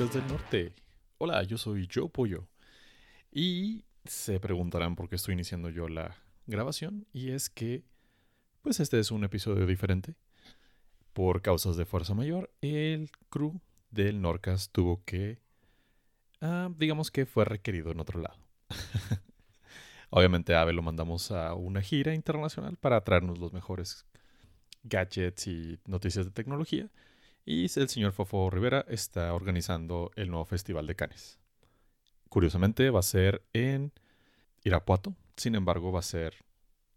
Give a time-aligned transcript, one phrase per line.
[0.00, 0.74] podcast del norte.
[1.18, 2.48] Hola, yo soy Joe Pollo.
[3.30, 7.06] Y se preguntarán por qué estoy iniciando yo la grabación.
[7.12, 7.84] Y es que,
[8.62, 10.14] pues este es un episodio diferente.
[11.12, 13.60] Por causas de fuerza mayor, el crew
[13.90, 15.42] del Norcas tuvo que,
[16.40, 18.38] ah, digamos que fue requerido en otro lado.
[20.08, 24.06] Obviamente a Ave lo mandamos a una gira internacional para traernos los mejores
[24.82, 26.88] gadgets y noticias de tecnología.
[27.44, 31.38] Y el señor Fofo Rivera está organizando el nuevo Festival de Canes.
[32.28, 33.92] Curiosamente va a ser en
[34.62, 36.34] Irapuato, sin embargo va a ser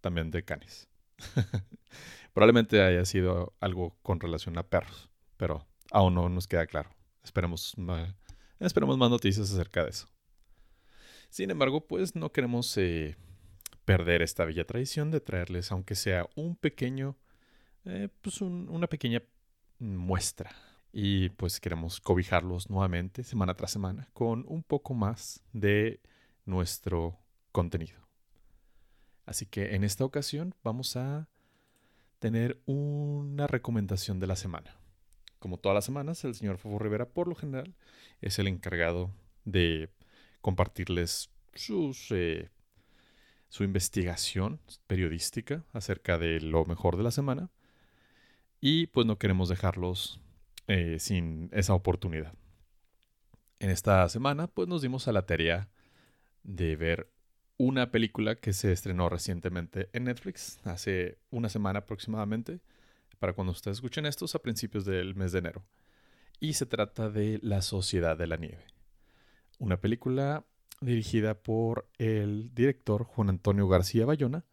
[0.02, 0.90] también de Canes.
[2.34, 6.90] Probablemente haya sido algo con relación a perros, pero aún no nos queda claro.
[7.24, 7.76] Esperemos,
[8.60, 10.08] esperemos más noticias acerca de eso.
[11.30, 13.16] Sin embargo, pues no queremos eh,
[13.86, 17.18] perder esta bella tradición de traerles, aunque sea un pequeño,
[17.85, 19.24] eh, pues una pequeña
[19.79, 20.52] muestra.
[20.91, 26.02] Y pues queremos cobijarlos nuevamente, semana tras semana, con un poco más de
[26.46, 27.20] nuestro
[27.52, 27.99] contenido.
[29.26, 31.29] Así que en esta ocasión vamos a
[32.20, 34.77] tener una recomendación de la semana.
[35.40, 37.76] Como todas las semanas, el señor Fofo Rivera, por lo general,
[38.21, 39.12] es el encargado
[39.44, 39.90] de
[40.41, 41.29] compartirles
[42.12, 42.49] eh,
[43.49, 47.49] su investigación periodística acerca de lo mejor de la semana.
[48.66, 50.22] Y pues no queremos dejarlos
[50.68, 52.34] eh, sin esa oportunidad.
[53.60, 55.70] En esta semana pues nos dimos a la tarea
[56.44, 57.12] de ver
[57.58, 62.62] una película que se estrenó recientemente en Netflix, hace una semana aproximadamente,
[63.20, 65.66] para cuando ustedes escuchen estos a principios del mes de enero.
[66.40, 68.66] Y se trata de La Sociedad de la Nieve.
[69.59, 70.46] Una película
[70.80, 74.46] dirigida por el director Juan Antonio García Bayona,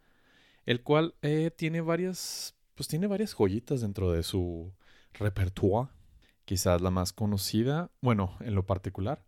[0.67, 4.73] el cual eh, tiene varias, pues tiene varias joyitas dentro de su
[5.13, 5.91] repertoire.
[6.47, 9.23] Quizás la más conocida, bueno, en lo particular,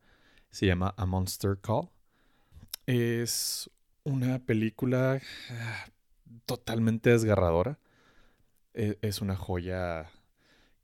[0.50, 1.90] se llama A Monster Call.
[2.86, 3.68] Es
[4.04, 5.20] una película
[5.50, 5.84] ah,
[6.46, 7.78] totalmente desgarradora.
[8.72, 10.10] E, es una joya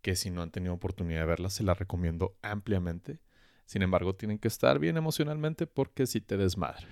[0.03, 3.19] que si no han tenido oportunidad de verla, se la recomiendo ampliamente.
[3.65, 6.87] Sin embargo, tienen que estar bien emocionalmente porque si te desmadre.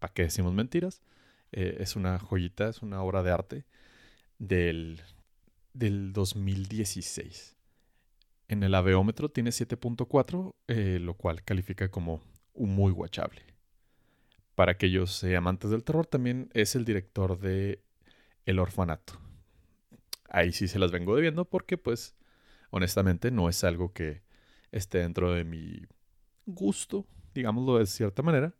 [0.00, 1.00] ¿Para qué decimos mentiras?
[1.52, 3.64] Eh, es una joyita, es una obra de arte
[4.42, 5.00] del,
[5.72, 7.56] del 2016.
[8.48, 12.20] En el aveómetro tiene 7.4, eh, lo cual califica como
[12.52, 13.42] un muy guachable.
[14.56, 17.82] Para aquellos eh, amantes del terror, también es el director de
[18.44, 19.20] El Orfanato.
[20.28, 22.16] Ahí sí se las vengo debiendo porque, pues,
[22.70, 24.22] honestamente no es algo que
[24.72, 25.86] esté dentro de mi
[26.46, 28.54] gusto, digámoslo de cierta manera.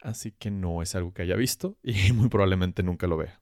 [0.00, 3.40] Así que no es algo que haya visto y muy probablemente nunca lo vea.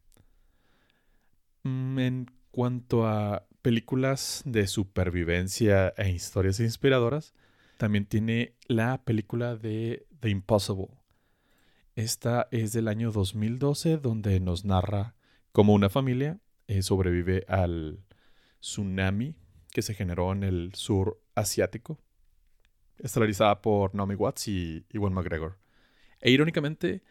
[1.66, 7.34] Mm, en cuanto a películas de supervivencia e historias inspiradoras,
[7.76, 10.90] también tiene la película de The Impossible.
[11.96, 15.16] Esta es del año 2012 donde nos narra
[15.50, 16.38] cómo una familia
[16.68, 18.04] eh, sobrevive al
[18.60, 19.34] tsunami
[19.72, 21.98] que se generó en el sur asiático
[22.98, 25.58] estelarizada por Naomi Watts y Ewan McGregor.
[26.20, 27.02] E irónicamente,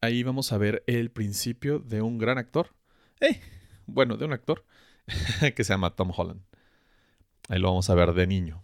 [0.00, 2.74] ahí vamos a ver el principio de un gran actor.
[3.20, 3.40] Eh,
[3.92, 4.64] bueno, de un actor
[5.56, 6.42] que se llama Tom Holland.
[7.48, 8.62] Ahí lo vamos a ver de niño.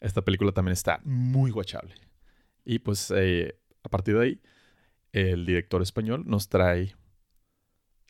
[0.00, 1.94] Esta película también está muy guachable.
[2.64, 4.40] Y pues eh, a partir de ahí,
[5.12, 6.94] el director español nos trae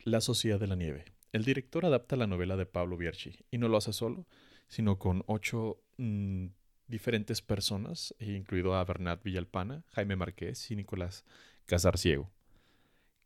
[0.02, 1.04] La Sociedad de la Nieve.
[1.32, 4.26] El director adapta la novela de Pablo Bierchi y no lo hace solo,
[4.68, 6.46] sino con ocho mm,
[6.88, 11.24] diferentes personas, incluido a Bernat Villalpana, Jaime Marqués y Nicolás
[11.66, 12.30] Casarciego.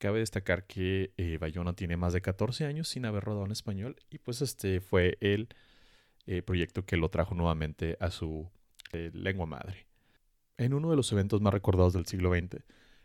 [0.01, 3.97] Cabe destacar que eh, Bayona tiene más de 14 años sin haber rodado en español
[4.09, 5.51] y pues este fue el
[6.27, 8.51] eh, proyecto que lo trajo nuevamente a su
[8.93, 9.87] eh, lengua madre.
[10.57, 12.63] En uno de los eventos más recordados del siglo XX,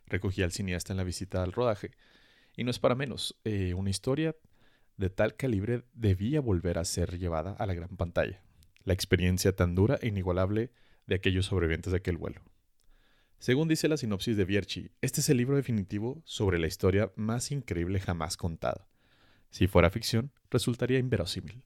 [0.08, 1.92] recogía al cineasta en la visita al rodaje,
[2.56, 3.36] y no es para menos,
[3.76, 4.34] una historia
[4.96, 8.42] de tal calibre debía volver a ser llevada a la gran pantalla
[8.86, 10.72] la experiencia tan dura e inigualable
[11.08, 12.42] de aquellos sobrevivientes de aquel vuelo.
[13.46, 17.52] Según dice la sinopsis de Vierchi, este es el libro definitivo sobre la historia más
[17.52, 18.88] increíble jamás contada.
[19.52, 21.62] Si fuera ficción, resultaría inverosímil.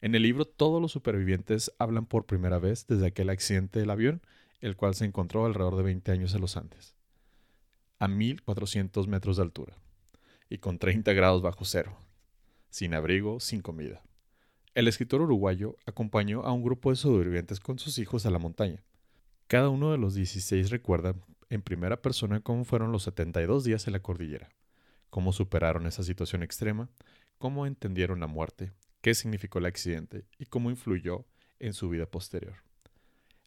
[0.00, 4.22] En el libro todos los supervivientes hablan por primera vez desde aquel accidente del avión,
[4.62, 6.94] el cual se encontró alrededor de 20 años en los Andes,
[7.98, 9.76] a 1400 metros de altura,
[10.48, 11.94] y con 30 grados bajo cero,
[12.70, 14.02] sin abrigo, sin comida.
[14.72, 18.82] El escritor uruguayo acompañó a un grupo de sobrevivientes con sus hijos a la montaña.
[19.48, 21.14] Cada uno de los 16 recuerda
[21.50, 24.48] en primera persona cómo fueron los 72 días en la cordillera,
[25.08, 26.88] cómo superaron esa situación extrema,
[27.38, 28.72] cómo entendieron la muerte,
[29.02, 31.26] qué significó el accidente y cómo influyó
[31.60, 32.56] en su vida posterior.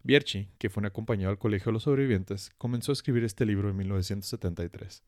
[0.01, 3.69] Bierchi, que fue un acompañado al Colegio de los Sobrevivientes, comenzó a escribir este libro
[3.69, 5.03] en 1973.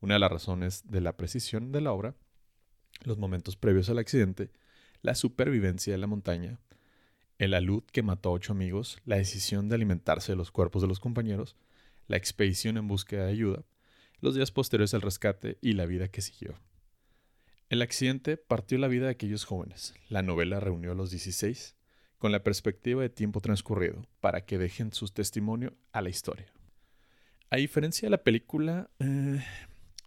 [0.00, 2.16] Una de las razones de la precisión de la obra,
[3.04, 4.50] los momentos previos al accidente,
[5.00, 6.58] la supervivencia de la montaña,
[7.38, 10.88] el alud que mató a ocho amigos, la decisión de alimentarse de los cuerpos de
[10.88, 11.56] los compañeros,
[12.06, 13.64] la expedición en búsqueda de ayuda,
[14.20, 16.54] los días posteriores al rescate y la vida que siguió.
[17.68, 19.94] El accidente partió la vida de aquellos jóvenes.
[20.08, 21.74] La novela reunió a los 16
[22.18, 26.52] con la perspectiva de tiempo transcurrido para que dejen su testimonio a la historia.
[27.50, 29.44] A diferencia de la película eh,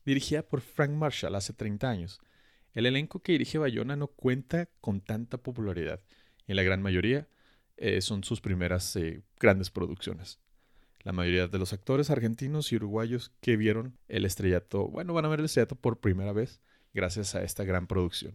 [0.06, 2.20] dirigida por Frank Marshall hace 30 años,
[2.74, 6.02] el elenco que dirige Bayona no cuenta con tanta popularidad
[6.48, 7.28] y la gran mayoría
[7.78, 10.40] eh, son sus primeras eh, grandes producciones.
[11.04, 15.30] La mayoría de los actores argentinos y uruguayos que vieron el estrellato, bueno, van a
[15.30, 16.62] ver el estrellato por primera vez
[16.94, 18.34] gracias a esta gran producción.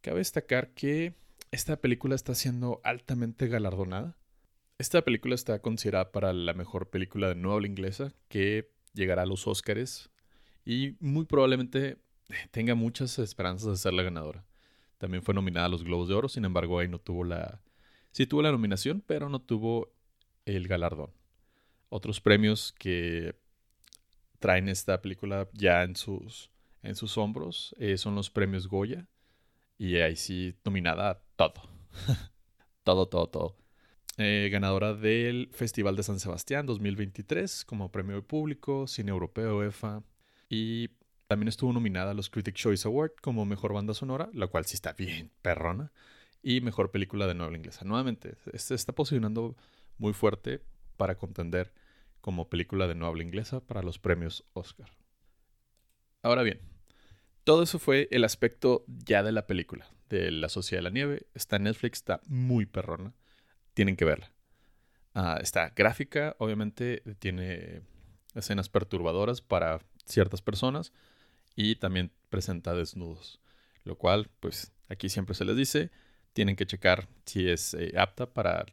[0.00, 1.14] Cabe destacar que
[1.50, 4.16] esta película está siendo altamente galardonada.
[4.78, 9.46] Esta película está considerada para la mejor película de nueva inglesa que llegará a los
[9.46, 10.10] Oscars
[10.64, 11.98] y muy probablemente
[12.50, 14.46] tenga muchas esperanzas de ser la ganadora.
[15.00, 17.62] También fue nominada a los Globos de Oro, sin embargo ahí no tuvo la...
[18.10, 19.94] Sí tuvo la nominación, pero no tuvo
[20.44, 21.10] el galardón.
[21.88, 23.34] Otros premios que
[24.40, 26.50] traen esta película ya en sus,
[26.82, 29.08] en sus hombros eh, son los premios Goya.
[29.78, 31.62] Y ahí sí, nominada a todo.
[32.84, 33.56] todo, todo, todo.
[34.18, 40.02] Eh, ganadora del Festival de San Sebastián 2023 como premio de público, cine europeo EFA.
[40.50, 40.90] Y
[41.30, 44.74] también estuvo nominada a los Critic Choice Award como mejor banda sonora, la cual sí
[44.74, 45.92] está bien perrona.
[46.42, 47.84] Y mejor película de nueva inglesa.
[47.84, 49.56] Nuevamente, se está posicionando
[49.96, 50.60] muy fuerte
[50.96, 51.72] para contender
[52.20, 54.90] como película de nueva inglesa para los premios Oscar.
[56.20, 56.58] Ahora bien,
[57.44, 61.28] todo eso fue el aspecto ya de la película, de La Sociedad de la Nieve.
[61.34, 63.14] Está en Netflix, está muy perrona.
[63.74, 64.32] Tienen que verla.
[65.14, 67.82] Ah, está gráfica, obviamente tiene
[68.34, 70.92] escenas perturbadoras para ciertas personas
[71.56, 73.40] y también presenta desnudos.
[73.84, 75.90] Lo cual, pues aquí siempre se les dice,
[76.32, 78.66] tienen que checar si es eh, apta para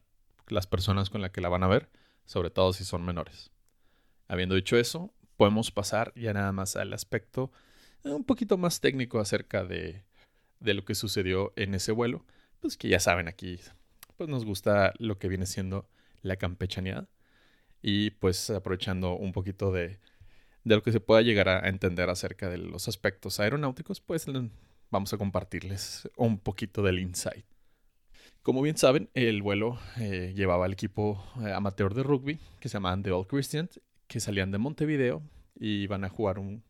[0.47, 1.89] las personas con las que la van a ver
[2.27, 3.49] sobre todo si son menores.
[4.27, 7.51] Habiendo dicho eso, podemos pasar ya nada más al aspecto
[8.03, 10.03] eh, un poquito más técnico acerca de,
[10.59, 12.25] de lo que sucedió en ese vuelo.
[12.59, 13.59] Pues que ya saben aquí,
[14.17, 15.89] pues nos gusta lo que viene siendo
[16.21, 17.07] la campechaneada.
[17.81, 19.99] Y pues aprovechando un poquito de,
[20.67, 24.25] de lo que se pueda llegar a entender acerca de los aspectos aeronáuticos, pues
[24.89, 27.45] vamos a compartirles un poquito del insight.
[28.43, 32.73] Como bien saben, el vuelo eh, llevaba al equipo eh, amateur de rugby que se
[32.73, 35.21] llamaban The Old Christians, que salían de Montevideo
[35.57, 36.63] y iban a jugar un.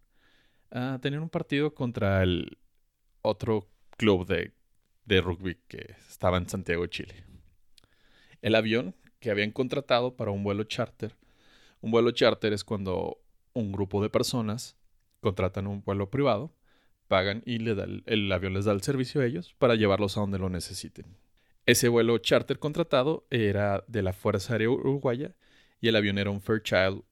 [0.70, 2.60] a tener un partido contra el
[3.24, 3.68] otro
[3.98, 4.54] club de,
[5.06, 7.24] de rugby que estaba en Santiago Chile.
[8.44, 11.16] El avión que habían contratado para un vuelo charter.
[11.82, 13.20] Un vuelo charter es cuando
[13.57, 14.77] un grupo de personas
[15.19, 16.54] contratan un vuelo privado,
[17.07, 20.21] pagan y le da el avión les da el servicio a ellos para llevarlos a
[20.21, 21.06] donde lo necesiten.
[21.65, 25.36] Ese vuelo charter contratado era de la Fuerza Aérea Uruguaya
[25.81, 27.04] y el avión era un Fairchild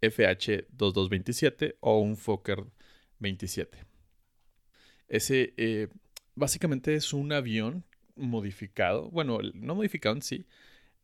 [0.00, 2.64] FH-2227 o un Fokker
[3.18, 3.84] 27.
[5.08, 5.88] Ese eh,
[6.34, 7.84] básicamente es un avión
[8.14, 10.46] modificado, bueno, no modificado en sí,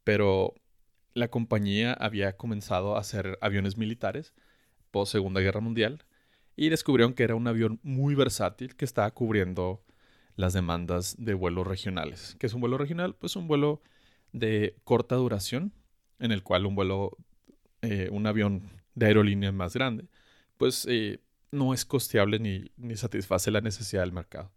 [0.05, 0.55] pero
[1.15, 4.33] la compañía había comenzado a hacer aviones militares
[4.93, 6.05] post Segunda Guerra Mundial
[6.55, 9.83] y descubrieron que era un avión muy versátil que estaba cubriendo
[10.37, 12.37] las demandas de vuelos regionales.
[12.39, 13.15] ¿Qué es un vuelo regional?
[13.15, 13.83] Pues un vuelo
[14.33, 15.73] de corta duración,
[16.19, 17.17] en el cual un vuelo,
[17.83, 18.63] eh, un avión
[18.95, 20.07] de aerolínea más grande,
[20.57, 21.21] pues eh,
[21.51, 24.53] no es costeable ni, ni, satisface la necesidad del mercado.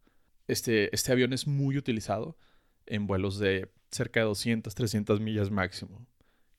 [0.47, 2.37] Este, este avión es muy utilizado
[2.85, 6.05] en vuelos de cerca de 200, 300 millas máximo,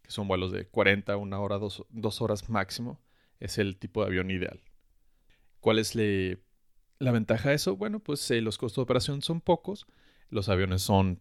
[0.03, 3.01] que son vuelos de 40, una hora, dos, dos horas máximo.
[3.41, 4.61] Es el tipo de avión ideal.
[5.61, 9.87] ¿Cuál es la ventaja de eso, bueno, pues eh, los costos de operación son pocos,
[10.31, 11.21] los aviones son,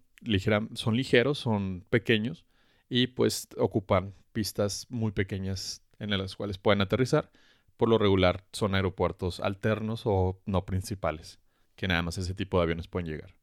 [0.73, 2.45] son ligeros, son pequeños
[2.89, 7.31] y pues ocupan pistas muy pequeñas en las cuales pueden aterrizar.
[7.77, 11.39] Por lo regular son aeropuertos alternos o no principales,
[11.75, 13.35] que nada más ese tipo de aviones pueden llegar.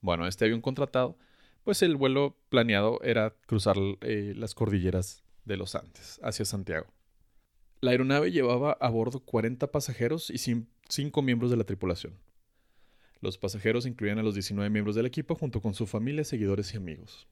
[0.00, 1.16] Bueno, este avión contratado,
[1.62, 6.86] pues el vuelo planeado era cruzar eh, las cordilleras de los Andes hacia Santiago.
[7.82, 12.16] La aeronave llevaba a bordo 40 pasajeros y 5 miembros de la tripulación.
[13.20, 16.76] Los pasajeros incluían a los 19 miembros del equipo junto con su familia, seguidores y
[16.76, 17.26] amigos.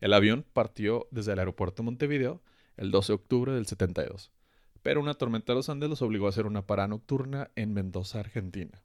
[0.00, 2.40] El avión partió desde el aeropuerto de Montevideo
[2.78, 4.32] el 12 de octubre del 72,
[4.80, 8.20] pero una tormenta de los Andes los obligó a hacer una parada nocturna en Mendoza,
[8.20, 8.82] Argentina.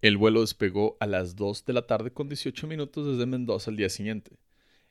[0.00, 3.76] El vuelo despegó a las 2 de la tarde con 18 minutos desde Mendoza al
[3.76, 4.38] día siguiente.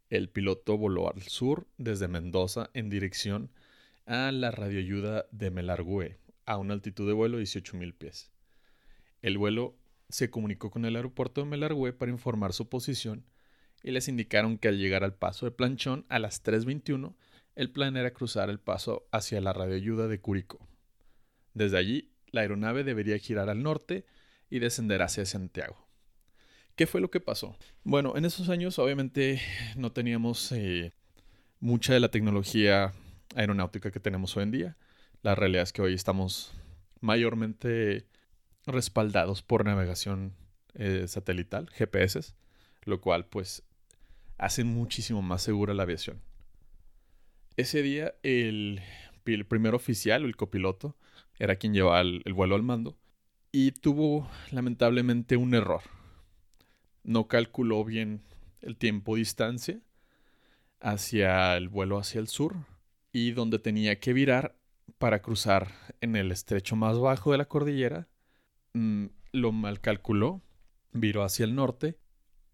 [0.10, 3.69] el piloto voló al sur desde Mendoza en dirección a
[4.10, 8.32] la radioayuda de Melargüe, a una altitud de vuelo de 18.000 pies.
[9.22, 9.78] El vuelo
[10.10, 13.24] se comunicó con el aeropuerto de Melargüe para informar su posición
[13.84, 17.14] y les indicaron que al llegar al paso de Planchón a las 3.21,
[17.56, 20.68] el plan era cruzar el paso hacia la radioayuda de Curicó.
[21.54, 24.06] Desde allí, la aeronave debería girar al norte
[24.50, 25.88] y descender hacia Santiago.
[26.76, 27.58] ¿Qué fue lo que pasó?
[27.84, 29.40] Bueno, en esos años obviamente
[29.76, 30.94] no teníamos eh,
[31.60, 32.94] mucha de la tecnología
[33.36, 34.78] aeronáutica que tenemos hoy en día.
[35.22, 36.54] La realidad es que hoy estamos
[37.02, 38.06] mayormente
[38.66, 40.34] respaldados por navegación
[40.76, 42.34] eh, satelital, GPS,
[42.84, 43.64] lo cual pues
[44.38, 46.22] hace muchísimo más segura la aviación.
[47.58, 48.82] Ese día el,
[49.24, 50.96] primer oficial, el copiloto,
[51.38, 52.98] era quien llevaba el vuelo al mando
[53.52, 55.82] y tuvo lamentablemente un error.
[57.04, 58.22] No calculó bien
[58.62, 59.80] el tiempo-distancia
[60.80, 62.56] hacia el vuelo hacia el sur
[63.12, 64.56] y donde tenía que virar
[64.98, 68.08] para cruzar en el estrecho más bajo de la cordillera,
[68.74, 70.42] mm, lo mal calculó,
[70.92, 71.98] viró hacia el norte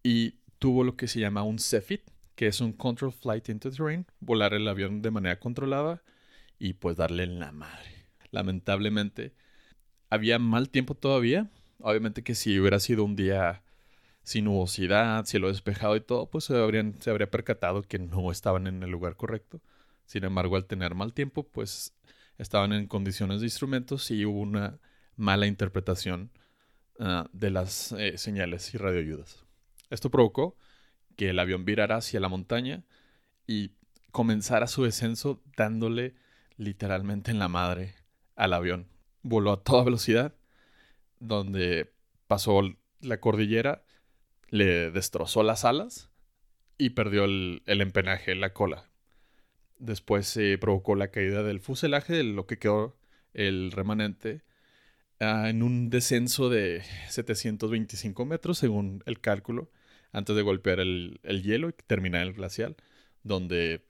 [0.02, 2.02] y tuvo lo que se llama un CFIT,
[2.34, 6.02] que es un Control Flight into Terrain, volar el avión de manera controlada
[6.58, 8.06] y pues darle en la madre.
[8.30, 9.34] Lamentablemente,
[10.10, 11.50] había mal tiempo todavía.
[11.80, 13.62] Obviamente que si hubiera sido un día
[14.22, 18.66] sin nubosidad, cielo despejado y todo, pues se, habrían, se habría percatado que no estaban
[18.66, 19.60] en el lugar correcto.
[20.06, 21.94] Sin embargo, al tener mal tiempo, pues
[22.38, 24.78] estaban en condiciones de instrumentos y hubo una
[25.16, 26.30] mala interpretación
[27.00, 29.44] ah, de las eh, señales y radioayudas.
[29.90, 30.56] Esto provocó
[31.16, 32.84] que el avión virara hacia la montaña
[33.46, 33.72] y
[34.12, 36.14] comenzara su descenso dándole
[36.56, 37.94] literalmente en la madre
[38.34, 38.88] al avión.
[39.22, 40.34] Voló a toda velocidad,
[41.18, 41.92] donde
[42.26, 42.62] pasó
[43.00, 43.84] la cordillera,
[44.48, 46.10] le destrozó las alas
[46.78, 48.84] y perdió el, el empenaje, la cola.
[49.78, 52.96] Después se provocó la caída del fuselaje, de lo que quedó
[53.34, 54.42] el remanente,
[55.20, 59.70] ah, en un descenso de 725 metros, según el cálculo,
[60.12, 62.76] antes de golpear el, hielo y terminar el glacial,
[63.22, 63.84] donde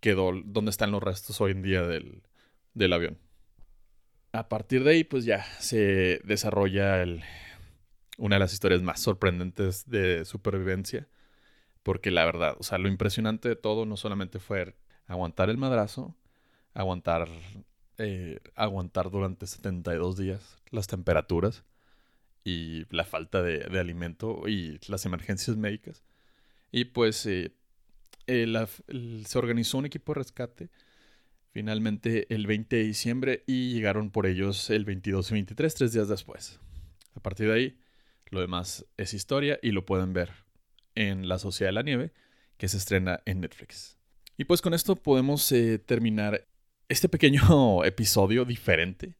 [0.00, 2.22] quedó, donde están los restos hoy en día del,
[2.74, 3.18] del avión.
[4.32, 7.22] A partir de ahí, pues ya se desarrolla el,
[8.18, 11.08] una de las historias más sorprendentes de supervivencia,
[11.82, 14.76] porque la verdad, o sea, lo impresionante de todo no solamente fue
[15.10, 16.14] aguantar el madrazo,
[16.72, 17.28] aguantar,
[17.98, 21.64] eh, aguantar durante 72 días las temperaturas
[22.44, 26.04] y la falta de, alimento y las emergencias médicas.
[26.70, 27.52] Y pues eh,
[28.26, 30.70] se organizó un equipo de rescate
[31.50, 36.08] finalmente el 20 de diciembre y llegaron por ellos el 22 y 23, tres días
[36.08, 36.60] después.
[37.16, 37.78] A partir de ahí,
[38.26, 40.30] lo demás es historia y lo pueden ver
[40.94, 42.12] en La Sociedad de la Nieve,
[42.58, 43.99] que se estrena en Netflix.
[44.40, 46.46] Y pues con esto podemos eh, terminar
[46.88, 49.14] este pequeño episodio diferente.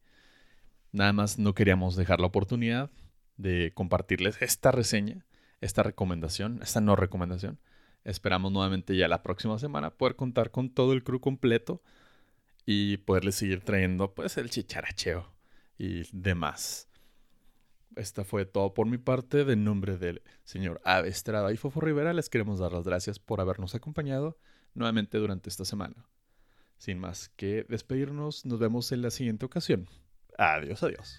[0.93, 2.91] Nada más no queríamos dejar la oportunidad
[3.37, 5.27] de compartirles esta reseña,
[5.61, 7.59] esta recomendación, esta no recomendación.
[8.03, 11.83] Esperamos nuevamente ya la próxima semana poder contar con todo el crew completo
[12.65, 15.31] y poderles seguir trayendo pues el chicharacheo
[15.77, 16.89] y demás.
[17.97, 19.45] Esta fue todo por mi parte.
[19.45, 23.41] De nombre del señor Ave Estrada y Fofo Rivera, les queremos dar las gracias por
[23.41, 24.39] habernos acompañado
[24.75, 26.07] nuevamente durante esta semana.
[26.79, 29.89] Sin más que despedirnos, nos vemos en la siguiente ocasión.
[30.39, 31.19] Adiós, adiós.